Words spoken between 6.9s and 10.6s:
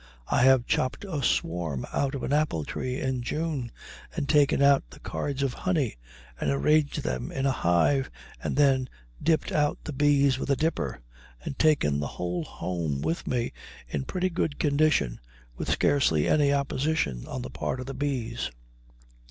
them in a hive, and then dipped out the bees with a